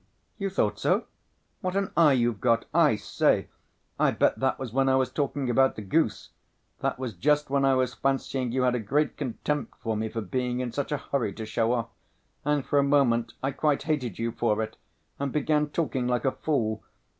[0.39, 1.03] "You thought so?
[1.59, 3.49] What an eye you've got, I say!
[3.99, 6.31] I bet that was when I was talking about the goose.
[6.79, 10.21] That was just when I was fancying you had a great contempt for me for
[10.21, 11.89] being in such a hurry to show off,
[12.43, 14.75] and for a moment I quite hated you for it,
[15.19, 16.83] and began talking like a fool.